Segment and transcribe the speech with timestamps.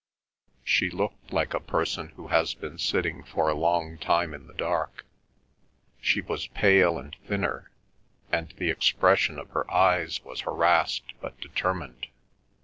[0.63, 4.53] She looked like a person who has been sitting for a long time in the
[4.55, 5.05] dark.
[6.01, 7.69] She was pale and thinner,
[8.31, 12.07] and the expression of her eyes was harassed but determined.